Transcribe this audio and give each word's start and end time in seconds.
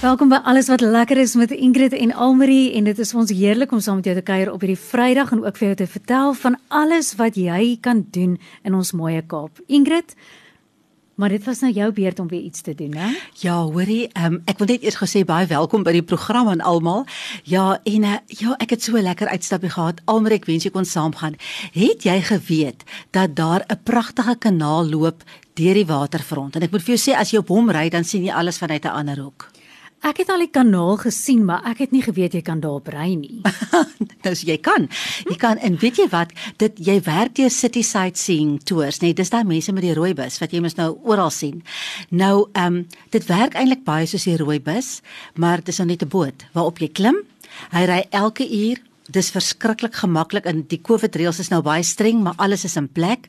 Welkom 0.00 0.30
by 0.32 0.38
alles 0.48 0.70
wat 0.72 0.80
lekker 0.80 1.18
is 1.20 1.34
met 1.36 1.50
Ingrid 1.52 1.92
en 1.92 2.14
Almarie 2.16 2.72
en 2.72 2.86
dit 2.88 2.98
is 3.04 3.10
ons 3.12 3.28
heerlik 3.36 3.72
om 3.76 3.82
saam 3.84 3.98
met 3.98 4.06
jou 4.08 4.14
te 4.16 4.22
kuier 4.24 4.48
op 4.48 4.62
hierdie 4.64 4.80
Vrydag 4.80 5.34
en 5.36 5.42
ook 5.44 5.58
vir 5.60 5.66
jou 5.66 5.74
te 5.76 5.86
vertel 5.92 6.32
van 6.40 6.56
alles 6.72 7.10
wat 7.18 7.36
jy 7.36 7.74
kan 7.84 8.00
doen 8.14 8.38
in 8.64 8.78
ons 8.78 8.94
mooi 8.96 9.20
Kaap. 9.20 9.60
Ingrid, 9.68 10.14
maar 11.20 11.28
dit 11.36 11.44
was 11.44 11.60
nou 11.60 11.68
jou 11.76 11.90
beurt 11.92 12.24
om 12.24 12.32
weer 12.32 12.48
iets 12.48 12.64
te 12.64 12.72
doen, 12.74 12.96
hè? 12.96 13.10
Ja, 13.44 13.58
hoorie, 13.60 14.08
um, 14.16 14.40
ek 14.48 14.64
wil 14.64 14.72
net 14.72 14.88
eers 14.88 14.96
gesê 15.02 15.20
baie 15.28 15.44
welkom 15.52 15.84
by 15.84 15.92
die 15.98 16.06
program 16.14 16.48
aan 16.48 16.64
almal. 16.64 17.04
Ja, 17.44 17.76
en 17.84 18.08
uh, 18.08 18.16
ja, 18.40 18.56
ek 18.56 18.72
het 18.78 18.88
so 18.88 18.96
'n 18.96 19.04
lekker 19.04 19.28
uitstapie 19.28 19.76
gehad. 19.76 20.00
Almarie, 20.08 20.40
ek 20.40 20.48
wens 20.48 20.64
jy 20.64 20.72
kon 20.72 20.88
saamgaan. 20.88 21.36
Het 21.76 22.08
jy 22.08 22.22
geweet 22.24 22.88
dat 23.12 23.36
daar 23.36 23.68
'n 23.68 23.82
pragtige 23.84 24.38
kanaal 24.38 24.88
loop 24.88 25.22
deur 25.60 25.74
die 25.74 25.86
waterfront? 25.86 26.56
En 26.56 26.62
ek 26.62 26.70
moet 26.70 26.82
vir 26.88 26.96
jou 26.96 27.12
sê 27.12 27.18
as 27.18 27.30
jy 27.30 27.44
op 27.44 27.48
hom 27.48 27.68
ry, 27.70 27.90
dan 27.90 28.04
sien 28.04 28.24
jy 28.24 28.32
alles 28.32 28.56
vanuit 28.56 28.84
'n 28.84 28.96
ander 28.96 29.20
hoek. 29.20 29.59
Ek 30.00 30.22
het 30.22 30.30
al 30.32 30.40
die 30.40 30.48
kanaal 30.48 30.96
gesien, 31.02 31.42
maar 31.44 31.60
ek 31.68 31.82
het 31.84 31.90
nie 31.92 32.00
geweet 32.00 32.32
jy 32.32 32.40
kan 32.44 32.62
daar 32.62 32.80
brei 32.80 33.18
nie. 33.20 33.42
nou 34.24 34.32
so 34.32 34.48
jy 34.48 34.56
kan. 34.56 34.88
Jy 35.28 35.36
kan 35.40 35.60
en 35.60 35.76
weet 35.82 36.00
jy 36.00 36.06
wat, 36.08 36.32
dit 36.62 36.80
jy 36.86 36.96
werk 37.04 37.34
deur 37.36 37.52
city 37.52 37.82
sightseeing 37.84 38.54
tours, 38.64 39.02
nee, 39.04 39.12
dis 39.12 39.32
daai 39.32 39.44
mense 39.44 39.74
met 39.76 39.84
die 39.84 39.92
rooi 39.96 40.14
bus 40.16 40.40
wat 40.40 40.56
jy 40.56 40.62
mos 40.64 40.78
nou 40.80 40.94
oral 41.04 41.32
sien. 41.34 41.60
Nou, 42.08 42.48
ehm 42.54 42.80
um, 42.80 42.86
dit 43.12 43.26
werk 43.28 43.58
eintlik 43.60 43.84
baie 43.84 44.08
soos 44.08 44.24
die 44.24 44.38
rooi 44.40 44.56
bus, 44.64 45.02
maar 45.36 45.60
dis 45.60 45.82
nou 45.82 45.90
net 45.92 46.02
'n 46.02 46.08
boot 46.08 46.48
waarop 46.56 46.80
jy 46.80 46.88
klim. 46.88 47.20
Hy 47.72 47.84
ry 47.84 48.06
elke 48.10 48.48
uur 48.48 48.80
dis 49.12 49.30
verskriklik 49.34 49.94
gemaklik 50.00 50.46
en 50.50 50.62
die 50.70 50.80
COVID 50.80 51.16
reëls 51.16 51.40
is 51.42 51.50
nou 51.52 51.60
baie 51.66 51.84
streng, 51.86 52.22
maar 52.24 52.38
alles 52.38 52.64
is 52.68 52.76
in 52.80 52.88
plek. 52.88 53.28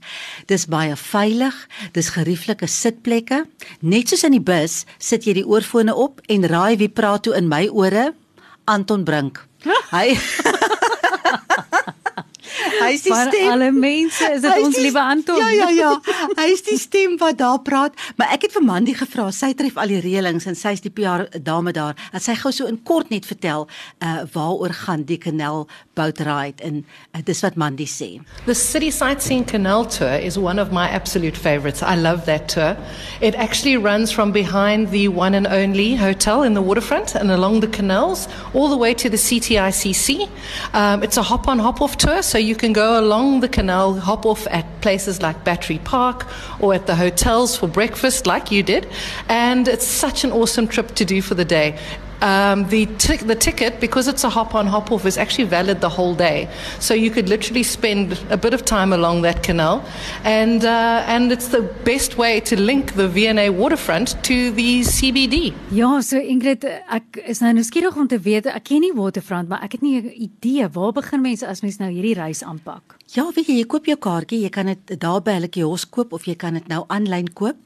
Dis 0.52 0.68
baie 0.72 0.96
veilig, 0.96 1.58
dis 1.98 2.14
gerieflike 2.16 2.68
sitplekke. 2.68 3.44
Net 3.82 4.12
soos 4.12 4.26
in 4.28 4.38
die 4.38 4.44
bus, 4.44 4.84
sit 5.00 5.28
jy 5.28 5.40
die 5.42 5.48
oorfone 5.48 5.96
op 5.96 6.22
en 6.30 6.48
raai 6.48 6.78
wie 6.82 6.90
praat 6.90 7.28
toe 7.28 7.38
in 7.38 7.50
my 7.52 7.68
ore? 7.68 8.12
Anton 8.70 9.04
Brink. 9.04 9.42
Hy 9.96 10.16
Hy 12.92 12.98
is 13.00 13.06
die 13.08 13.14
Van 13.14 13.28
stem. 13.32 13.50
alle 13.54 13.72
mense 13.72 14.30
is 14.36 14.42
dit 14.44 14.58
ons 14.66 14.76
die- 14.76 14.84
liewe 14.84 15.00
Anton. 15.02 15.38
Ja 15.40 15.50
ja 15.50 15.70
ja. 15.70 15.92
Hy 16.42 16.48
is 16.52 16.62
die 16.68 16.78
stem 16.78 17.18
wat 17.22 17.38
daar 17.40 17.60
praat, 17.64 17.94
maar 18.20 18.34
ek 18.36 18.48
het 18.48 18.56
vir 18.58 18.66
Mandy 18.68 18.94
gevra, 19.00 19.30
sy 19.32 19.54
tref 19.58 19.78
al 19.80 19.88
die 19.96 20.02
reëlings 20.04 20.46
en 20.52 20.56
sy 20.60 20.74
is 20.78 20.82
die 20.84 20.92
PR 20.92 21.26
dame 21.40 21.72
daar. 21.76 21.96
Dat 22.12 22.26
sy 22.26 22.36
gou 22.42 22.52
so 22.52 22.68
in 22.68 22.82
kort 22.88 23.10
net 23.14 23.26
vertel 23.30 23.68
uh 24.04 24.22
waaroor 24.34 24.74
gaan 24.86 25.04
die 25.08 25.18
Canal 25.22 25.68
Boat 25.98 26.20
Ride 26.26 26.64
en 26.64 26.82
uh, 27.16 27.22
dis 27.26 27.42
wat 27.46 27.56
Mandy 27.60 27.86
sê. 27.90 28.10
The 28.46 28.54
City 28.56 28.92
Sightseeing 28.92 29.46
Canal 29.48 29.86
Tour 29.88 30.14
is 30.20 30.38
one 30.38 30.60
of 30.62 30.72
my 30.72 30.88
absolute 30.90 31.38
favorites. 31.38 31.82
I 31.82 31.96
love 31.96 32.26
that 32.26 32.48
tour. 32.48 32.76
It 33.22 33.36
actually 33.36 33.78
runs 33.78 34.12
from 34.12 34.32
behind 34.32 34.92
the 34.92 35.08
one 35.08 35.34
and 35.38 35.48
only 35.48 35.96
hotel 35.96 36.44
in 36.44 36.54
the 36.54 36.62
waterfront 36.62 37.16
and 37.16 37.32
along 37.32 37.62
the 37.62 37.68
canals 37.68 38.28
all 38.54 38.68
the 38.70 38.78
way 38.78 38.94
to 38.96 39.10
the 39.10 39.18
CTICC. 39.18 40.28
Um, 40.74 41.04
it's 41.04 41.18
a 41.18 41.24
hop 41.24 41.48
on, 41.48 41.60
hop 41.60 41.82
off 41.82 41.98
tour, 41.98 42.22
so 42.22 42.38
you 42.38 42.56
can 42.56 42.74
go 42.74 42.81
along 42.82 43.42
the 43.42 43.50
canal, 43.50 44.00
hop 44.00 44.26
off 44.26 44.48
at 44.48 44.66
places 44.82 45.22
like 45.22 45.44
Battery 45.44 45.80
Park 45.80 46.28
or 46.60 46.74
at 46.74 46.88
the 46.88 46.96
hotels 46.96 47.58
for 47.58 47.68
breakfast, 47.68 48.26
like 48.26 48.52
you 48.52 48.64
did. 48.64 48.88
And 49.30 49.68
it's 49.68 49.86
such 49.86 50.24
an 50.24 50.32
awesome 50.32 50.68
trip 50.68 50.96
to 50.96 51.06
do 51.06 51.22
for 51.22 51.36
the 51.36 51.46
day. 51.46 51.78
Um, 52.22 52.68
the, 52.70 52.86
the 52.86 53.36
ticket, 53.36 53.80
because 53.80 54.08
it's 54.08 54.24
a 54.24 54.30
hop 54.30 54.54
on, 54.54 54.68
hop 54.68 54.92
off, 54.92 55.06
is 55.06 55.18
actually 55.18 55.46
valid 55.46 55.82
the 55.82 55.90
whole 55.90 56.14
day. 56.14 56.48
So 56.80 56.94
you 56.94 57.10
could 57.10 57.28
literally 57.28 57.64
spend 57.64 58.20
a 58.30 58.38
bit 58.38 58.54
of 58.54 58.64
time 58.64 58.94
along 58.94 59.24
that 59.24 59.44
canal. 59.44 59.84
And, 60.24 60.64
uh, 60.64 61.04
and 61.08 61.32
it's 61.32 61.48
the 61.48 61.62
best 61.84 62.18
way 62.18 62.40
to 62.42 62.60
link 62.60 62.94
the 62.94 63.08
V&A 63.08 63.50
waterfront 63.50 64.24
to 64.24 64.52
the 64.52 64.82
CBD. 64.82 65.54
Ja, 65.72 66.02
so 66.02 66.18
Ingrid, 66.18 66.66
ek 66.66 67.22
is 67.26 67.42
nou 67.42 67.54
nuuskierig 67.58 67.98
om 67.98 68.08
te 68.08 68.20
weet, 68.22 68.46
ek 68.52 68.68
ken 68.70 68.84
nie 68.86 68.94
Waterfront, 68.94 69.50
maar 69.50 69.64
ek 69.66 69.78
het 69.78 69.82
nie 69.82 70.02
'n 70.02 70.12
idee 70.30 70.68
waar 70.70 70.92
begin 70.94 71.22
mense 71.22 71.48
as 71.48 71.62
mens 71.62 71.78
nou 71.78 71.90
hierdie 71.90 72.14
reis 72.16 72.44
aanpak. 72.44 72.98
Ja, 73.12 73.26
weet 73.36 73.48
jy, 73.48 73.56
jy 73.60 73.66
koop 73.66 73.86
jou 73.86 73.98
kaartjie, 73.98 74.42
jy 74.42 74.50
kan 74.50 74.66
dit 74.66 75.00
daar 75.00 75.22
by 75.22 75.32
hulle 75.32 75.48
kiosk 75.48 75.90
koop 75.92 76.14
of 76.14 76.24
jy 76.24 76.36
kan 76.36 76.54
dit 76.54 76.68
nou 76.68 76.86
aanlyn 76.88 77.34
koop. 77.34 77.58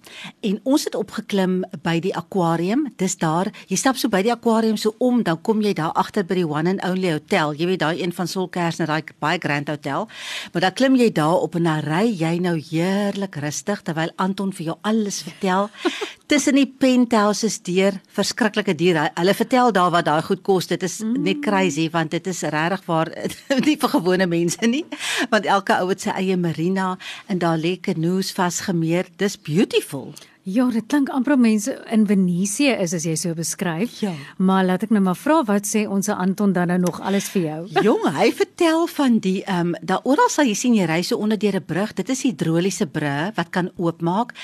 En 0.42 0.60
ons 0.64 0.84
het 0.84 0.96
opgeklim 0.96 1.64
by 1.84 2.00
die 2.00 2.16
akwarium. 2.16 2.88
Dis 2.98 3.16
daar. 3.18 3.52
Jy 3.68 3.78
stap 3.78 3.96
so 3.96 4.08
by 4.10 4.22
die 4.22 4.32
akwarium 4.32 4.45
so 4.78 4.94
om, 5.00 5.24
dan 5.24 5.42
kom 5.42 5.62
jy 5.62 5.74
daar 5.74 5.94
agter 5.98 6.24
by 6.24 6.36
die 6.36 6.46
One 6.46 6.70
and 6.70 6.84
Only 6.86 7.12
Hotel. 7.12 7.54
Jy 7.58 7.66
weet 7.66 7.80
daai 7.80 8.02
een 8.02 8.12
van 8.14 8.28
Solkers 8.28 8.78
en 8.80 8.86
daai 8.86 9.02
baie 9.20 9.40
grand 9.42 9.68
hotel. 9.68 10.08
Maar 10.54 10.62
dan 10.62 10.74
klim 10.74 10.96
jy 10.96 11.12
daar 11.12 11.42
op 11.42 11.56
en 11.56 11.64
dan 11.64 11.82
ry 11.82 12.06
jy 12.14 12.38
nou 12.40 12.54
heerlik 12.60 13.36
rustig 13.42 13.82
terwyl 13.82 14.12
Anton 14.18 14.52
vir 14.54 14.66
jou 14.66 14.78
alles 14.84 15.24
vertel. 15.26 15.70
Tussen 16.30 16.56
die 16.56 16.68
penthouses 16.68 17.58
deur 17.66 17.98
verskriklike 18.14 18.76
diere. 18.76 19.10
Hulle 19.16 19.34
vertel 19.34 19.72
daar 19.74 19.92
wat 19.92 20.06
daai 20.06 20.22
goed 20.22 20.44
kos. 20.46 20.70
Dit 20.70 20.84
is 20.84 21.02
net 21.02 21.42
crazy 21.42 21.90
want 21.90 22.12
dit 22.12 22.28
is 22.28 22.44
regtig 22.46 22.86
waar 22.86 23.10
nie 23.66 23.78
vir 23.82 23.96
gewone 23.98 24.30
mense 24.30 24.70
nie. 24.70 24.86
Want 25.34 25.50
elke 25.50 25.80
ou 25.82 25.90
het 25.90 26.06
sy 26.06 26.14
eie 26.14 26.38
marina 26.38 26.96
en 27.28 27.42
daar 27.42 27.58
lê 27.58 27.80
canoes 27.82 28.30
vasgemeer. 28.32 29.10
Dis 29.18 29.42
beautiful. 29.42 30.14
Ja, 30.46 30.68
dit 30.70 30.86
klink 30.86 31.10
amper 31.10 31.34
of 31.34 31.40
mense 31.42 31.72
in 31.90 32.04
Venesië 32.06 32.76
is 32.84 32.92
as 32.94 33.06
jy 33.08 33.16
so 33.18 33.34
beskryf. 33.34 33.96
Ja. 34.04 34.12
Maar 34.38 34.68
laat 34.68 34.84
ek 34.86 34.92
nou 34.94 35.00
maar 35.02 35.18
vra 35.18 35.40
wat 35.48 35.66
sê 35.66 35.88
ons 35.90 36.06
Anton 36.14 36.52
dan 36.54 36.70
nou 36.70 36.78
nog 36.84 37.00
alles 37.02 37.32
vir 37.34 37.42
jou? 37.42 37.62
Jong, 37.88 38.04
hy 38.14 38.28
vertel 38.30 38.86
van 38.94 39.16
die 39.24 39.40
ehm 39.42 39.72
um, 39.72 39.80
daar 39.82 40.06
oral 40.06 40.30
sal 40.30 40.46
jy 40.46 40.54
sien 40.54 40.76
jy 40.78 40.86
ry 40.86 41.00
so 41.02 41.18
onder 41.18 41.40
deur 41.42 41.58
'n 41.58 41.66
brug. 41.66 41.96
Dit 41.98 42.12
is 42.14 42.22
hidroliese 42.28 42.86
brug 42.86 43.34
wat 43.34 43.50
kan 43.50 43.72
oopmaak 43.76 44.36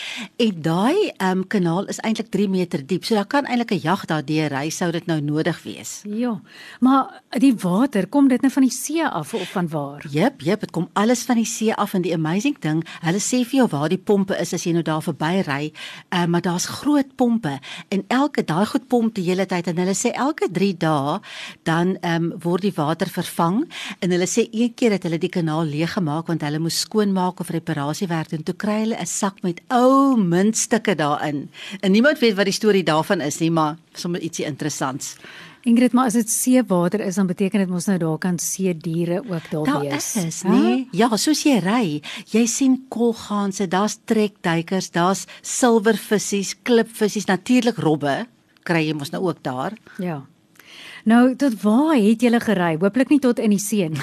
en 0.42 0.62
daai 0.62 1.14
ehm 1.20 1.38
um, 1.38 1.44
kanaal 1.48 1.86
is 1.86 2.02
eintlik 2.02 2.34
3 2.34 2.50
meter 2.50 2.82
diep. 2.82 3.06
So 3.06 3.14
daar 3.14 3.30
kan 3.30 3.46
eintlik 3.46 3.78
'n 3.78 3.86
jag 3.86 4.06
daardeur 4.10 4.50
ry 4.50 4.70
sou 4.70 4.92
dit 4.92 5.06
nou 5.06 5.22
nodig 5.22 5.62
wees. 5.64 6.02
Ja. 6.10 6.42
Maar 6.80 7.22
die 7.38 7.54
water, 7.54 8.08
kom 8.08 8.28
dit 8.28 8.42
nou 8.42 8.52
van 8.52 8.64
die 8.64 8.74
see 8.74 9.06
af 9.06 9.34
of 9.34 9.52
van 9.54 9.70
waar? 9.70 10.02
Jep, 10.10 10.42
jep, 10.42 10.60
dit 10.60 10.72
kom 10.72 10.90
alles 10.94 11.22
van 11.24 11.36
die 11.36 11.46
see 11.46 11.74
af 11.74 11.94
en 11.94 12.02
die 12.02 12.14
amazing 12.14 12.58
ding, 12.60 12.84
hulle 13.02 13.20
sê 13.20 13.46
vir 13.46 13.58
jou 13.62 13.68
waar 13.70 13.90
die 13.90 14.02
pompe 14.02 14.34
is 14.42 14.54
as 14.54 14.64
jy 14.64 14.74
nou 14.74 14.84
daar 14.84 15.02
verby 15.02 15.46
ry, 15.46 15.72
uh, 16.10 16.26
maar 16.26 16.42
daar's 16.42 16.66
groot 16.66 17.16
pompe 17.16 17.60
en 17.90 18.04
elke 18.08 18.44
daai 18.44 18.66
goed 18.66 18.88
pomp 18.88 19.16
die 19.16 19.26
hele 19.30 19.46
tyd 19.46 19.68
en 19.68 19.78
hulle 19.78 19.96
sê 19.98 20.12
elke 20.14 20.50
3 20.52 20.78
dae 20.78 21.20
dan 21.64 21.98
um, 22.02 22.32
word 22.44 22.62
die 22.62 22.76
water 22.76 23.10
vervang 23.10 23.64
en 24.00 24.12
hulle 24.12 24.28
sê 24.30 24.48
een 24.52 24.74
keer 24.74 24.92
het 24.98 25.04
hulle 25.08 25.22
die 25.22 25.32
kanaal 25.32 25.66
leeg 25.66 25.94
gemaak 25.98 26.28
want 26.32 26.42
hulle 26.46 26.60
moes 26.60 26.80
skoonmaak 26.86 27.40
of 27.40 27.52
reparasiewerk 27.54 28.32
doen. 28.32 28.44
Toe 28.44 28.56
kry 28.56 28.80
hulle 28.84 28.98
'n 29.00 29.06
sak 29.06 29.42
met 29.44 29.62
ou 29.70 30.18
muntstukke 30.18 30.96
daarin. 30.96 31.50
En 31.82 31.92
niemand 31.92 32.20
weet 32.20 32.36
wat 32.36 32.46
die 32.46 32.54
storie 32.54 32.84
daarvan 32.84 33.22
is 33.22 33.40
nie, 33.40 33.52
maar 33.52 33.78
sommer 33.94 34.22
ietsie 34.22 34.46
interessants. 34.46 35.18
Ingrid, 35.64 35.94
maar 35.94 36.06
as 36.10 36.14
dit 36.18 36.30
seewater 36.30 37.00
is, 37.06 37.16
dan 37.16 37.28
beteken 37.30 37.60
dit 37.60 37.70
mos 37.70 37.86
nou 37.86 37.98
daar 38.02 38.18
kan 38.18 38.40
see 38.40 38.74
diere 38.78 39.20
ook 39.30 39.50
daar 39.52 39.66
Daar 39.66 39.82
wees. 39.82 40.16
is, 40.16 40.42
Hæ? 40.42 40.50
nee. 40.50 40.88
Ja, 40.92 41.10
soos 41.18 41.44
jy 41.44 41.60
ry, 41.62 42.02
jy 42.32 42.46
sien 42.50 42.80
kolgaanse, 42.90 43.68
daar's 43.68 43.98
trekduikers, 44.06 44.90
daar's 44.92 45.26
silwervissies, 45.42 46.56
klipvissies, 46.64 47.26
natuurlik 47.30 47.78
robbe 47.78 48.26
kry 48.64 48.84
jy 48.88 48.94
mos 48.94 49.10
nou 49.14 49.24
ook 49.30 49.40
daar. 49.44 49.74
Ja. 49.98 50.22
Nou, 51.04 51.36
tot 51.36 51.56
waar 51.64 51.96
het 51.98 52.22
julle 52.22 52.40
gery? 52.40 52.76
Hooplik 52.78 53.10
nie 53.10 53.20
tot 53.22 53.40
in 53.42 53.54
die 53.56 53.62
see 53.62 53.88
nie. 53.90 53.98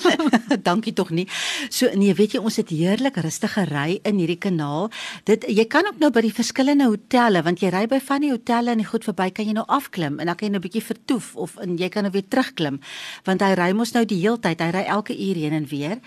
Dankie 0.68 0.92
tog 0.96 1.12
nie. 1.14 1.26
So 1.70 1.90
nee, 1.94 2.14
weet 2.14 2.34
jy, 2.34 2.40
ons 2.42 2.58
het 2.58 2.72
heerlik 2.74 3.20
rustig 3.22 3.54
gery 3.54 4.00
in 4.02 4.18
hierdie 4.18 4.40
kanaal. 4.42 4.90
Dit 5.28 5.46
jy 5.46 5.66
kan 5.70 5.86
ook 5.86 6.00
nou 6.02 6.10
by 6.14 6.24
die 6.26 6.32
verskillende 6.34 6.88
hotelle, 6.90 7.44
want 7.46 7.62
jy 7.62 7.70
ry 7.70 7.84
by 7.90 8.00
van 8.02 8.24
die 8.24 8.32
hotelle 8.32 8.74
en 8.74 8.82
die 8.82 8.88
goed 8.88 9.06
verby 9.06 9.28
kan 9.34 9.46
jy 9.46 9.54
nou 9.54 9.66
afklim 9.70 10.18
en 10.18 10.30
dan 10.30 10.38
kan 10.38 10.48
jy 10.48 10.52
nou 10.56 10.62
'n 10.62 10.66
bietjie 10.66 10.82
vertoef 10.82 11.36
of 11.36 11.56
en 11.62 11.76
jy 11.78 11.88
kan 11.88 12.02
nou 12.02 12.12
weer 12.12 12.26
terugklim. 12.28 12.80
Want 13.24 13.40
hy 13.40 13.52
ry 13.54 13.70
mos 13.72 13.94
nou 13.94 14.04
die 14.04 14.18
heeltyd, 14.18 14.60
hy 14.60 14.70
ry 14.70 14.84
elke 14.90 15.14
uur 15.14 15.36
heen 15.36 15.52
en 15.52 15.66
weer. 15.66 15.98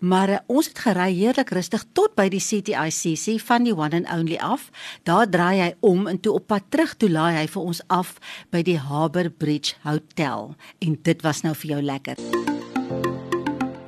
Maar 0.00 0.28
uh, 0.30 0.38
ons 0.46 0.66
het 0.66 0.78
gery 0.78 1.12
heerlik 1.14 1.50
rustig 1.50 1.84
tot 1.92 2.14
by 2.16 2.28
die 2.28 2.42
CTICC 2.42 3.40
van 3.40 3.64
die 3.64 3.74
One 3.74 3.94
and 3.96 4.10
Only 4.10 4.36
af. 4.36 4.70
Daar 5.04 5.30
draai 5.30 5.60
hy 5.60 5.74
om 5.80 6.06
en 6.06 6.20
toe 6.20 6.32
op 6.32 6.46
pad 6.46 6.62
terug 6.70 6.96
toe 6.96 7.10
laai 7.10 7.36
hy 7.36 7.46
vir 7.46 7.62
ons 7.62 7.82
af 7.86 8.18
by 8.50 8.62
die 8.62 8.78
Harbour 8.78 9.30
Bridge 9.30 9.76
Hotel 9.86 10.54
en 10.82 10.98
dit 11.02 11.22
was 11.22 11.42
nou 11.46 11.54
vir 11.54 11.76
jou 11.76 11.82
lekker. 11.82 12.20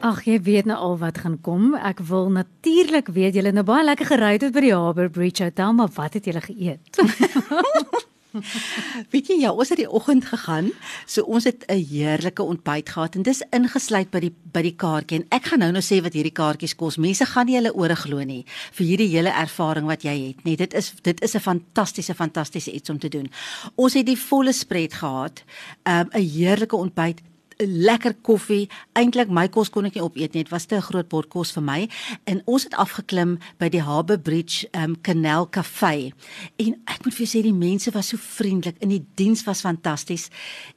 Ag, 0.01 0.23
jy 0.25 0.39
weet 0.47 0.69
nou 0.71 0.79
al 0.79 0.95
wat 1.03 1.19
gaan 1.25 1.41
kom. 1.43 1.73
Ek 1.75 1.99
wil 2.07 2.31
natuurlik 2.31 3.11
weet 3.13 3.35
julle 3.35 3.51
het 3.51 3.59
nou 3.59 3.67
baie 3.67 3.85
lekker 3.85 4.15
gery 4.15 4.37
tot 4.39 4.55
by 4.55 4.63
die 4.69 4.75
Harbour 4.75 5.11
Bridge 5.11 5.45
Hotel, 5.45 5.75
maar 5.75 5.91
wat 5.99 6.15
het 6.17 6.31
julle 6.31 6.45
geëet? 6.45 7.03
Weet 9.13 9.31
jy 9.31 9.39
ja, 9.41 9.53
ons 9.53 9.71
het 9.73 9.81
die 9.81 9.89
oggend 9.91 10.27
gegaan. 10.29 10.71
So 11.07 11.25
ons 11.25 11.45
het 11.49 11.65
'n 11.69 11.81
heerlike 11.91 12.43
ontbyt 12.43 12.89
gehad 12.89 13.15
en 13.15 13.23
dis 13.23 13.43
ingesluit 13.51 14.11
by 14.11 14.21
die 14.21 14.35
by 14.53 14.63
die 14.63 14.77
kaartjie 14.77 15.19
en 15.19 15.27
ek 15.31 15.45
gaan 15.51 15.59
nou 15.59 15.71
nou 15.73 15.83
sê 15.83 16.03
wat 16.03 16.13
hierdie 16.13 16.33
kaartjies 16.33 16.77
kos. 16.77 16.97
Mense 16.97 17.25
gaan 17.27 17.47
nie 17.47 17.57
hulle 17.57 17.75
ore 17.75 17.97
glo 17.97 18.25
nie 18.25 18.45
vir 18.73 18.87
hierdie 18.87 19.09
hele 19.09 19.31
ervaring 19.31 19.87
wat 19.87 20.03
jy 20.03 20.29
het 20.29 20.45
nie. 20.45 20.57
Dit 20.57 20.75
is 20.75 20.93
dit 21.03 21.21
is 21.23 21.35
'n 21.35 21.41
fantastiese 21.41 22.15
fantastiese 22.15 22.73
iets 22.73 22.91
om 22.91 22.99
te 22.99 23.09
doen. 23.09 23.31
Ons 23.77 23.95
het 23.95 24.07
die 24.07 24.19
volle 24.19 24.53
spread 24.53 24.93
gehad. 24.93 25.43
'n 25.87 25.91
um, 25.91 26.09
heerlike 26.13 26.77
ontbyt, 26.77 27.21
lekker 27.59 28.15
koffie. 28.23 28.69
Eintlik 28.99 29.31
my 29.31 29.49
kos 29.49 29.71
kon 29.71 29.89
ek 29.89 29.99
nie 29.99 30.05
opeet 30.05 30.35
nie. 30.35 30.45
Dit 30.45 30.53
was 30.53 30.67
te 30.67 30.77
'n 30.77 30.83
groot 30.83 31.09
bord 31.09 31.29
kos 31.29 31.53
vir 31.53 31.63
my. 31.63 31.89
En 32.25 32.43
ons 32.47 32.65
het 32.65 32.75
afgeklim 32.75 33.39
by 33.59 33.69
die 33.69 33.83
Harbour 33.83 34.19
Bridge 34.19 34.69
um 34.73 35.01
Canal 35.01 35.49
Cafe. 35.51 36.13
En 36.57 36.81
ek 36.87 37.05
moet 37.05 37.15
vir 37.15 37.27
jou 37.27 37.39
sê 37.39 37.43
die 37.43 37.53
mense 37.53 37.91
was 37.91 38.09
so 38.09 38.17
vriendelik 38.17 38.77
en 38.81 38.89
die 38.89 39.05
diens 39.15 39.45
was 39.45 39.61
fantasties. 39.61 40.29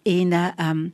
En 0.03 0.31
uh 0.31 0.51
um 0.57 0.93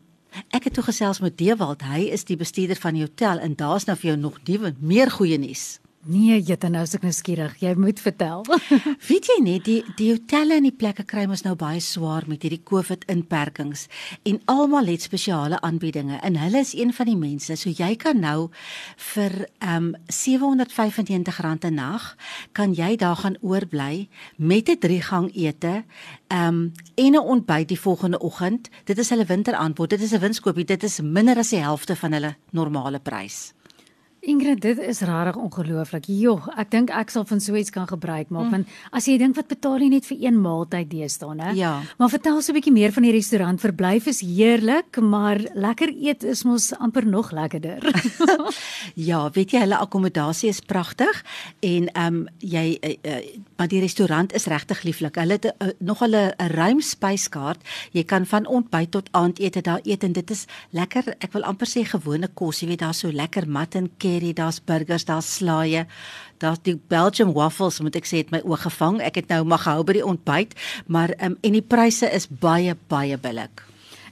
ek 0.52 0.64
het 0.64 0.74
toe 0.74 0.84
gesels 0.84 1.20
met 1.20 1.38
Dewald. 1.38 1.82
Hy 1.82 2.10
is 2.12 2.24
die 2.24 2.38
bestuurder 2.38 2.76
van 2.76 2.94
die 2.94 3.04
hotel 3.04 3.40
en 3.40 3.56
daar's 3.56 3.86
nou 3.86 3.98
vir 3.98 4.10
jou 4.10 4.18
nog 4.18 4.40
nuwe 4.46 4.76
meer 4.80 5.12
goeie 5.12 5.38
nuus. 5.38 5.80
Nee, 6.08 6.38
Jette, 6.40 6.70
nou 6.72 6.86
is 6.88 6.94
ek 6.96 7.04
nou 7.04 7.12
skieurig. 7.12 7.58
Jy 7.60 7.74
moet 7.76 8.00
vertel. 8.00 8.46
Weet 9.10 9.28
jy 9.28 9.36
net 9.44 9.66
die 9.68 9.82
die 10.00 10.14
hotelle 10.14 10.56
en 10.56 10.64
die 10.64 10.72
plekke 10.72 11.04
kry 11.04 11.26
mos 11.28 11.44
nou 11.44 11.52
baie 11.60 11.82
swaar 11.84 12.24
met 12.32 12.46
hierdie 12.46 12.62
COVID 12.64 13.04
inperkings 13.12 13.90
en 14.30 14.40
almal 14.48 14.88
het 14.88 15.04
spesiale 15.04 15.60
aanbiedinge 15.68 16.22
en 16.24 16.40
hulle 16.40 16.62
is 16.64 16.72
een 16.78 16.94
van 16.96 17.12
die 17.12 17.18
mense. 17.20 17.58
So 17.60 17.74
jy 17.76 17.98
kan 18.00 18.24
nou 18.24 18.48
vir 19.10 19.36
ehm 19.60 19.90
um, 19.90 19.92
R795 20.08 21.68
'n 21.68 21.76
nag 21.76 22.16
kan 22.56 22.72
jy 22.72 22.96
daar 22.96 23.20
gaan 23.20 23.36
oorbly 23.42 24.08
met 24.38 24.70
'n 24.70 24.80
drie 24.80 25.02
gang 25.02 25.28
ete 25.36 25.84
ehm 26.32 26.48
um, 26.48 26.72
en 26.96 27.20
'n 27.20 27.28
ontbyt 27.36 27.68
die 27.68 27.80
volgende 27.80 28.20
oggend. 28.20 28.70
Dit 28.86 28.98
is 28.98 29.10
hulle 29.10 29.26
winteraanbod. 29.26 29.90
Dit 29.90 30.02
is 30.02 30.14
'n 30.14 30.24
winskoopie. 30.24 30.66
Dit 30.66 30.84
is 30.84 31.02
minder 31.02 31.38
as 31.38 31.50
die 31.50 31.60
helfte 31.60 31.96
van 31.96 32.12
hulle 32.14 32.36
normale 32.52 33.00
prys. 33.00 33.57
Ingrid, 34.28 34.60
dit 34.62 34.80
is 34.84 35.00
regtig 35.08 35.38
ongelooflik. 35.40 36.08
Joh, 36.12 36.50
ek 36.60 36.72
dink 36.74 36.90
ek 36.92 37.14
sal 37.14 37.24
van 37.30 37.40
so 37.40 37.56
iets 37.56 37.72
kan 37.72 37.86
gebruik 37.88 38.28
maak 38.28 38.50
mm. 38.50 38.56
want 38.58 38.74
as 38.92 39.06
jy 39.08 39.16
dink 39.22 39.38
wat 39.38 39.48
betaal 39.48 39.80
jy 39.80 39.88
net 39.94 40.08
vir 40.10 40.18
een 40.26 40.40
maaltyd 40.44 40.90
deesdae, 40.92 41.36
né? 41.38 41.54
Ja. 41.56 41.78
Maar 41.96 42.12
vertel 42.12 42.42
so 42.42 42.52
'n 42.52 42.58
bietjie 42.60 42.74
meer 42.76 42.92
van 42.92 43.08
die 43.08 43.14
restaurant. 43.16 43.62
Verblyf 43.64 44.10
is 44.12 44.20
heerlik, 44.20 45.00
maar 45.00 45.40
lekker 45.56 45.94
eet 45.96 46.24
is 46.28 46.44
mos 46.44 46.74
amper 46.76 47.08
nog 47.08 47.32
lekkerder. 47.32 47.80
ja, 49.10 49.30
weet 49.32 49.52
jy, 49.52 49.64
hulle 49.64 49.80
akkommodasie 49.80 50.50
is 50.50 50.60
pragtig 50.60 51.24
en 51.62 51.88
ehm 51.88 52.16
um, 52.16 52.28
jy 52.40 52.78
uh, 52.84 52.96
uh, 53.04 53.22
maar 53.58 53.68
die 53.68 53.80
restaurant 53.80 54.34
is 54.34 54.46
regtig 54.46 54.84
lieflik. 54.84 55.16
Hulle 55.16 55.40
het 55.40 55.46
uh, 55.46 55.72
nog 55.80 56.00
hulle 56.00 56.34
'n 56.38 56.52
ruim 56.52 56.82
spyskaart. 56.82 57.64
Jy 57.92 58.04
kan 58.04 58.26
van 58.26 58.46
ontbyt 58.46 58.92
tot 58.92 59.10
aandete 59.12 59.62
daar 59.62 59.80
eet 59.84 60.04
en 60.04 60.12
dit 60.12 60.30
is 60.32 60.46
lekker. 60.70 61.16
Ek 61.20 61.32
wil 61.32 61.44
amper 61.44 61.68
sê 61.68 61.86
gewone 61.86 62.28
kos, 62.34 62.60
jy 62.60 62.68
weet 62.68 62.80
daar 62.80 62.94
so 62.94 63.12
lekker 63.12 63.48
mat 63.50 63.76
en 63.76 63.90
curry, 64.18 64.34
daar's 64.34 64.60
burgers, 64.64 65.06
daar's 65.06 65.36
slaaië. 65.36 65.86
Daar's 66.38 66.62
die 66.62 66.80
Belgian 66.88 67.34
waffles, 67.34 67.80
moet 67.82 67.96
ek 67.98 68.06
sê, 68.06 68.22
het 68.22 68.34
my 68.34 68.42
oog 68.46 68.66
gevang. 68.68 69.02
Ek 69.02 69.22
het 69.22 69.32
nou 69.34 69.44
mag 69.46 69.66
hou 69.70 69.82
by 69.86 69.98
die 69.98 70.06
ontbyt, 70.06 70.54
maar 70.88 71.14
um, 71.22 71.38
en 71.42 71.58
die 71.58 71.66
pryse 71.66 72.10
is 72.14 72.30
baie 72.30 72.78
baie 72.90 73.18
billik. 73.18 73.64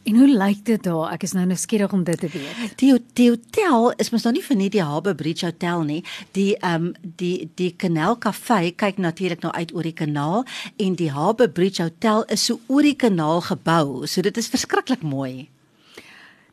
En 0.06 0.19
hoe 0.22 0.28
lyk 0.30 0.60
dit 0.66 0.84
daar? 0.86 1.16
Ek 1.16 1.24
is 1.25 1.31
nou 1.34 1.48
nuuskierig 1.50 1.94
om 1.94 2.04
dit 2.06 2.19
te 2.22 2.30
weet. 2.30 2.75
Die, 2.78 2.92
die 3.18 3.30
hotel 3.31 3.88
is 4.02 4.12
mos 4.13 4.25
nou 4.28 4.36
nie 4.36 4.44
vir 4.46 4.60
net 4.60 4.75
die 4.75 4.84
Harbour 4.86 5.16
Bridge 5.18 5.48
Hotel 5.48 5.81
nie. 5.88 6.04
Die 6.38 6.51
ehm 6.60 6.92
um, 6.92 7.16
die 7.18 7.50
die 7.58 7.72
Canal 7.74 8.19
Cafe 8.22 8.69
kyk 8.78 9.01
natuurlik 9.01 9.42
nou 9.42 9.54
uit 9.58 9.74
oor 9.74 9.90
die 9.90 9.96
kanaal 9.98 10.46
en 10.78 10.98
die 11.01 11.10
Harbour 11.10 11.50
Bridge 11.50 11.81
Hotel 11.81 12.22
is 12.30 12.46
so 12.46 12.62
oor 12.68 12.86
die 12.86 12.94
kanaal 12.94 13.42
gebou. 13.50 14.06
So 14.06 14.22
dit 14.22 14.38
is 14.38 14.51
verskriklik 14.54 15.01
mooi. 15.01 15.50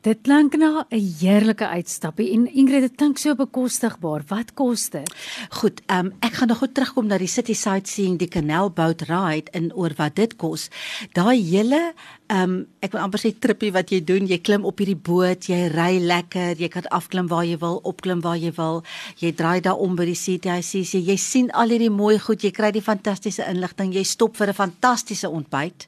Dit 0.03 0.25
klink 0.27 0.57
na 0.59 0.83
'n 0.91 0.99
heerlike 1.21 1.67
uitstappie 1.67 2.33
en 2.35 2.47
Ingrid, 2.51 2.81
dit 2.81 2.95
klink 2.97 3.19
so 3.19 3.35
bekostigbaar. 3.35 4.23
Wat 4.27 4.55
kos 4.55 4.91
dit? 4.91 5.15
Goed, 5.51 5.81
um, 5.87 6.11
ek 6.21 6.33
gaan 6.33 6.49
nog 6.49 6.59
gou 6.59 6.73
terugkom 6.73 7.07
na 7.07 7.19
die 7.19 7.29
city 7.31 7.55
sightseeing, 7.55 8.19
die 8.19 8.29
canal 8.29 8.71
boat 8.71 9.03
ride 9.03 9.51
en 9.53 9.73
oor 9.75 9.95
wat 9.97 10.17
dit 10.17 10.37
kos. 10.37 10.71
Daai 11.13 11.39
hele 11.39 11.95
um, 12.33 12.55
ek 12.85 12.95
wil 12.95 13.03
amper 13.05 13.21
sê 13.21 13.33
trippie 13.39 13.73
wat 13.75 13.93
jy 13.93 14.01
doen, 14.05 14.27
jy 14.29 14.39
klim 14.45 14.65
op 14.69 14.81
hierdie 14.81 14.99
boot, 14.99 15.49
jy 15.51 15.69
ry 15.73 16.01
lekker, 16.03 16.61
jy 16.61 16.69
kan 16.73 16.89
afklim 16.95 17.29
waar 17.31 17.45
jy 17.47 17.59
wil, 17.63 17.81
opklim 17.89 18.23
waar 18.25 18.39
jy 18.41 18.53
wil. 18.57 18.83
Jy 19.21 19.33
draai 19.39 19.61
daar 19.65 19.81
om 19.83 19.97
by 19.99 20.07
die 20.09 20.19
CTIC, 20.19 20.97
jy 20.97 21.17
sien 21.21 21.51
al 21.59 21.75
hierdie 21.75 21.93
mooi 21.93 22.17
goed, 22.23 22.45
jy 22.45 22.53
kry 22.55 22.73
die 22.75 22.85
fantastiese 22.85 23.47
inligting, 23.49 23.93
jy 23.95 24.05
stop 24.09 24.37
vir 24.37 24.49
'n 24.51 24.61
fantastiese 24.63 25.29
ontbyt. 25.29 25.87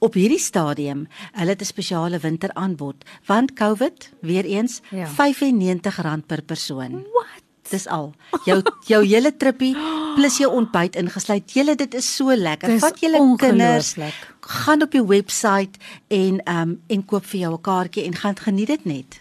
Op 0.00 0.14
hierdie 0.14 0.40
stadium, 0.40 1.06
hulle 1.34 1.50
het 1.50 1.62
'n 1.62 1.64
spesiale 1.64 2.18
winteraanbod 2.18 3.04
want 3.26 3.54
COVID 3.54 4.10
weer 4.20 4.44
eens 4.44 4.80
ja. 4.90 5.06
R95 5.06 6.26
per 6.26 6.42
persoon. 6.42 7.04
What? 7.12 7.42
Dis 7.70 7.86
al. 7.86 8.12
Jou 8.44 8.62
jou 8.86 9.04
hele 9.04 9.36
trippie 9.36 9.76
plus 10.16 10.38
jou 10.38 10.50
ontbyt 10.52 10.96
ingesluit. 10.96 11.52
Julle 11.52 11.74
dit 11.74 11.94
is 11.94 12.16
so 12.16 12.34
lekker. 12.34 12.78
Vat 12.78 12.98
julle 13.00 13.36
kinders. 13.36 13.96
Gaan 14.42 14.82
op 14.82 14.90
die 14.90 15.04
webwerf 15.06 15.68
en 16.08 16.42
ehm 16.44 16.68
um, 16.68 16.80
en 16.86 17.04
koop 17.04 17.24
vir 17.24 17.40
jou 17.40 17.52
'n 17.54 17.60
kaartjie 17.60 18.04
en 18.04 18.14
gaan 18.14 18.36
geniet 18.36 18.66
dit 18.66 18.84
net. 18.84 19.20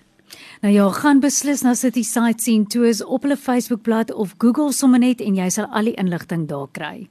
Nou 0.61 0.73
ja, 0.73 0.89
gaan 0.89 1.19
beslis 1.19 1.61
na 1.61 1.73
City 1.73 2.03
Sightseeing 2.03 2.69
Tours 2.69 3.03
op 3.03 3.21
hulle 3.21 3.37
Facebookblad 3.37 4.13
of 4.13 4.35
Google 4.37 4.71
sommer 4.71 4.99
net 4.99 5.21
en 5.21 5.35
jy 5.35 5.49
sal 5.49 5.65
al 5.65 5.89
die 5.89 5.93
inligting 5.97 6.47
daar 6.47 6.67
kry. 6.71 7.09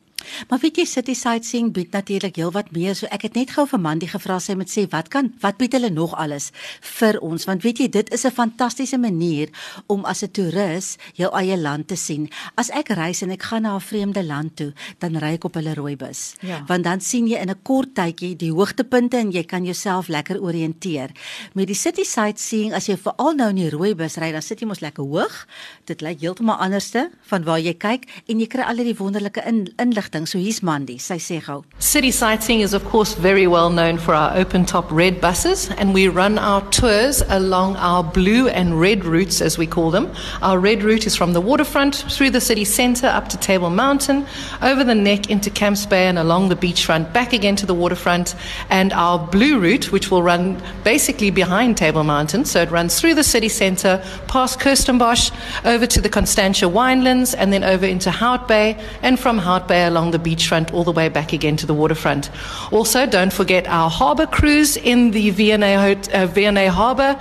Maar 0.49 0.58
weet 0.62 0.76
jy 0.76 0.84
City 0.84 1.14
Sightseeing 1.14 1.72
bied 1.72 1.93
natuurlik 1.93 2.37
heelwat 2.37 2.70
meer. 2.75 2.94
So 2.94 3.06
ek 3.11 3.22
het 3.22 3.34
net 3.38 3.50
gou 3.56 3.67
vir 3.70 3.81
Mandy 3.81 4.06
gevra 4.11 4.38
sy 4.43 4.55
moet 4.58 4.70
sê 4.70 4.87
wat 4.90 5.08
kan 5.08 5.32
wat 5.40 5.58
bied 5.61 5.72
hulle 5.76 5.90
nog 5.90 6.14
alles 6.14 6.50
vir 6.99 7.19
ons? 7.25 7.46
Want 7.49 7.62
weet 7.62 7.78
jy 7.78 7.88
dit 7.88 8.12
is 8.12 8.25
'n 8.26 8.31
fantastiese 8.31 8.99
manier 8.99 9.49
om 9.87 10.05
as 10.05 10.22
'n 10.22 10.31
toerist 10.31 10.99
jou 11.14 11.31
eie 11.34 11.56
land 11.56 11.88
te 11.88 11.96
sien. 11.96 12.28
As 12.56 12.70
ek 12.70 12.88
reis 12.88 13.22
en 13.22 13.31
ek 13.31 13.43
gaan 13.43 13.62
na 13.62 13.76
'n 13.76 13.81
vreemde 13.81 14.25
land 14.25 14.56
toe, 14.56 14.72
dan 14.99 15.17
ry 15.17 15.32
ek 15.34 15.44
op 15.44 15.55
hulle 15.55 15.75
rooibus. 15.75 16.34
Ja. 16.40 16.64
Want 16.66 16.84
dan 16.84 17.00
sien 17.00 17.26
jy 17.26 17.38
in 17.40 17.50
'n 17.50 17.62
kort 17.62 17.94
tydjie 17.94 18.37
die 18.37 18.52
hoogtepunte 18.52 19.16
en 19.16 19.32
jy 19.32 19.44
kan 19.44 19.64
jouself 19.64 20.08
lekker 20.08 20.40
orienteer. 20.43 21.11
Met 21.55 21.66
die 21.66 21.75
City 21.75 22.05
Sightseeing 22.05 22.73
as 22.73 22.87
jy 22.87 22.96
veral 22.96 23.34
nou 23.34 23.49
in 23.49 23.56
die 23.56 23.70
rooibus 23.70 24.16
ry, 24.16 24.32
dan 24.32 24.43
sit 24.43 24.61
jy 24.61 24.66
mos 24.66 24.81
lekker 24.81 25.05
hoog. 25.05 25.46
Dit 25.84 26.00
lyk 26.00 26.20
heeltemal 26.20 26.56
anderste 26.56 27.11
van 27.23 27.44
waar 27.44 27.61
jy 27.61 27.75
kyk 27.75 28.05
en 28.26 28.40
jy 28.40 28.46
kry 28.46 28.62
al 28.62 28.76
die 28.76 28.96
wonderlike 28.96 29.43
in, 29.46 29.73
inligting 29.76 30.10
So 30.12 30.39
hier's 30.39 30.61
Mandy. 30.61 30.99
Sy 30.99 31.19
sê 31.19 31.41
gou. 31.41 31.65
City 31.79 32.11
sightseeing 32.11 32.62
is 32.62 32.75
of 32.75 32.85
course 32.85 33.15
very 33.15 33.47
well 33.47 33.71
known 33.71 33.97
for 33.97 34.12
our 34.12 34.37
open 34.37 34.67
top 34.67 34.91
red 34.91 35.21
buses 35.21 35.71
and 35.71 35.95
we 35.95 36.09
run 36.09 36.37
our 36.37 36.62
tours 36.71 37.23
along 37.29 37.77
our 37.77 38.03
blue 38.03 38.49
and 38.49 38.81
red 38.81 39.05
routes 39.05 39.41
as 39.41 39.57
we 39.57 39.69
call 39.69 39.93
them. 39.93 40.11
Our 40.43 40.59
red 40.59 40.83
route 40.83 41.07
is 41.07 41.15
from 41.15 41.33
the 41.33 41.41
waterfront 41.41 41.95
through 42.11 42.31
the 42.31 42.41
city 42.41 42.65
centre 42.65 43.07
up 43.07 43.29
to 43.29 43.37
Table 43.37 43.71
Mountain, 43.71 44.27
over 44.62 44.83
the 44.83 44.97
neck 44.97 45.31
into 45.31 45.49
Camps 45.49 45.87
Bay 45.87 46.09
and 46.09 46.19
along 46.19 46.49
the 46.49 46.57
beachfront 46.57 47.12
back 47.12 47.33
again 47.33 47.55
to 47.57 47.67
the 47.67 47.75
waterfront 47.75 48.35
and 48.69 48.93
our 48.93 49.17
blue 49.17 49.61
route 49.61 49.93
which 49.93 50.11
will 50.11 50.25
run 50.25 50.61
basically 50.83 51.31
behind 51.31 51.76
Table 51.76 52.02
Mountain. 52.02 52.47
So 52.47 52.62
it 52.62 52.71
runs 52.73 52.99
through 52.99 53.14
the 53.14 53.25
city 53.25 53.49
centre, 53.49 54.02
past 54.26 54.59
Kirstenbosch, 54.59 55.31
over 55.64 55.87
to 55.87 56.00
the 56.00 56.09
Constantia 56.09 56.67
Winelands 56.67 57.33
and 57.38 57.52
then 57.52 57.62
over 57.62 57.87
into 57.87 58.11
Hout 58.11 58.49
Bay 58.49 58.76
and 59.02 59.19
from 59.19 59.38
Hout 59.38 59.69
Bay 59.69 59.85
along 59.85 60.00
along 60.00 60.12
the 60.12 60.19
beachfront 60.19 60.73
all 60.73 60.83
the 60.83 60.92
way 60.92 61.11
back 61.11 61.35
again 61.35 61.57
to 61.59 61.66
the 61.66 61.75
waterfront. 61.75 62.30
Also, 62.73 63.04
don't 63.07 63.33
forget 63.33 63.66
our 63.69 63.90
harbour 63.90 64.26
cruise 64.26 64.78
in 64.78 65.11
the 65.11 65.28
V&A, 65.28 65.75
uh, 65.76 66.26
V&A 66.26 66.66
harbour. 66.69 67.21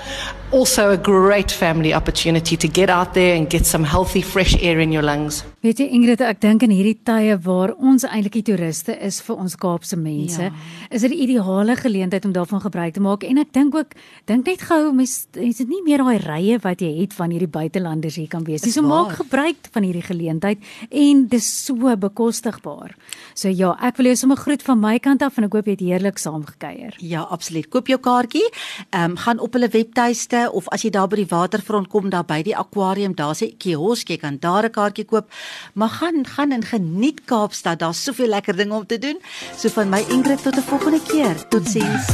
Also, 0.51 0.89
a 0.89 0.97
great 0.97 1.51
family 1.51 1.93
opportunity 1.93 2.57
to 2.57 2.67
get 2.67 2.89
out 2.89 3.13
there 3.13 3.35
and 3.35 3.47
get 3.47 3.67
some 3.67 3.83
healthy, 3.83 4.23
fresh 4.23 4.55
air 4.63 4.79
in 4.79 4.91
your 4.91 5.03
lungs. 5.03 5.43
Weet 5.59 5.81
jy 5.81 5.89
Ingrid, 5.91 6.21
ek 6.23 6.39
dink 6.39 6.63
in 6.63 6.71
hierdie 6.71 6.95
tye 7.05 7.33
waar 7.43 7.73
ons 7.83 8.05
eintlik 8.07 8.39
die 8.39 8.45
toeriste 8.47 8.93
is 9.05 9.19
vir 9.25 9.41
ons 9.43 9.57
Kaapse 9.59 9.97
mense, 9.99 10.47
ja. 10.47 10.53
is 10.89 11.03
dit 11.03 11.11
'n 11.11 11.19
ideale 11.19 11.75
geleentheid 11.75 12.25
om 12.25 12.31
daarvan 12.31 12.61
gebruik 12.63 12.93
te 12.95 13.01
maak 13.03 13.23
en 13.27 13.37
ek 13.37 13.51
dink 13.51 13.75
ook 13.75 13.91
dink 14.25 14.47
net 14.47 14.61
gou 14.61 14.93
mens 14.93 15.27
is 15.35 15.57
dit 15.57 15.67
nie 15.67 15.83
meer 15.83 15.99
daai 15.99 16.17
rye 16.17 16.57
wat 16.63 16.79
jy 16.79 17.01
het 17.01 17.13
van 17.13 17.29
hierdie 17.29 17.51
buitelanders 17.51 18.15
hier 18.15 18.29
kan 18.29 18.43
wees. 18.45 18.61
Dis 18.61 18.73
so 18.73 18.81
maak 18.81 19.19
gebruik 19.19 19.67
van 19.73 19.83
hierdie 19.83 20.07
geleentheid 20.07 20.57
en 20.89 21.27
dis 21.27 21.65
so 21.65 21.75
bekostigbaar. 21.75 22.95
So 23.35 23.49
ja, 23.49 23.75
ek 23.83 23.97
wil 23.97 24.05
jou 24.05 24.15
sommer 24.15 24.37
groet 24.37 24.63
van 24.63 24.79
my 24.79 24.97
kant 24.97 25.21
af 25.21 25.37
en 25.37 25.43
ek 25.43 25.53
hoop 25.53 25.65
jy 25.65 25.75
het 25.75 25.83
heerlik 25.83 26.17
saamgekuier. 26.17 26.95
Ja, 26.99 27.27
absoluut. 27.29 27.69
Koop 27.69 27.87
jou 27.87 27.99
kaartjie. 27.99 28.47
Ehm 28.95 29.11
um, 29.11 29.17
gaan 29.17 29.39
op 29.39 29.53
hulle 29.53 29.67
webtuiste 29.67 30.38
of 30.47 30.67
as 30.69 30.81
jy 30.81 30.89
daar 30.89 31.07
by 31.07 31.15
die 31.15 31.29
waterfront 31.29 31.87
kom 31.87 32.09
daar 32.09 32.25
by 32.25 32.41
die 32.41 32.55
akwarium, 32.55 33.15
daar's 33.15 33.41
'n 33.41 33.57
kiosk, 33.57 34.09
jy 34.09 34.17
kan 34.17 34.37
daar 34.39 34.65
'n 34.65 34.71
kaartjie 34.71 35.05
koop. 35.05 35.31
Maar 35.73 35.89
gaan 35.89 36.25
gaan 36.25 36.51
en 36.51 36.63
geniet 36.63 37.25
Kaapstad. 37.25 37.79
Daar's 37.79 38.03
soveel 38.03 38.27
lekker 38.27 38.55
dinge 38.55 38.73
om 38.73 38.85
te 38.85 38.97
doen. 38.97 39.19
So 39.57 39.69
van 39.69 39.89
my 39.89 40.03
Ingrid 40.09 40.43
tot 40.43 40.55
'n 40.55 40.61
volgende 40.61 41.01
keer. 41.01 41.47
Totsiens. 41.47 42.07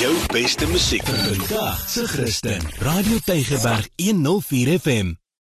Jou 0.00 0.14
beste 0.32 0.66
musiek 0.66 1.04
vir 1.04 1.18
vandag 1.36 1.88
se 1.88 2.06
Christen. 2.08 2.62
Radio 2.78 3.18
Tygerberg 3.24 3.88
104 3.96 4.78
FM. 4.80 5.19